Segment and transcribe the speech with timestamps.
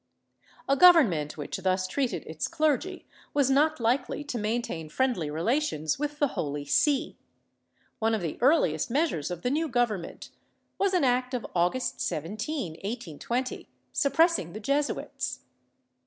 [0.67, 3.05] A government which thus treated its clergy
[3.35, 7.19] was not likel\ to maintain friendly relations with the Holy See.
[7.99, 10.31] One of the earliest measures of the new government
[10.79, 15.41] was an act of August 17, 1820, suppressing the Jesuits.